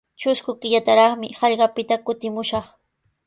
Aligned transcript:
Trusku 0.21 0.53
killataraqmi 0.61 1.29
hallqapita 1.41 1.97
kutimushaq. 2.07 2.65